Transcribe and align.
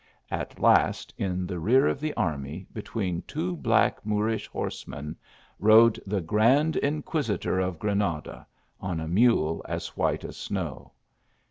At 0.31 0.59
last 0.59 1.13
in 1.15 1.45
the 1.45 1.59
rear 1.59 1.85
of 1.87 1.99
the 1.99 2.11
army, 2.15 2.65
between 2.73 3.21
two 3.27 3.55
black 3.55 4.03
Moorish 4.03 4.47
horsemen, 4.47 5.15
rode 5.59 5.99
the 6.07 6.21
grand 6.21 6.75
inquisitor 6.77 7.59
of 7.59 7.77
Granada, 7.77 8.47
on 8.79 8.99
a 8.99 9.07
mule 9.07 9.63
as 9.69 9.89
white 9.95 10.23
as 10.25 10.37
snow. 10.37 10.93